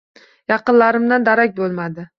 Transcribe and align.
Yaqinlarimdan 0.53 1.29
darak 1.31 1.57
bo‘lmadi. 1.63 2.09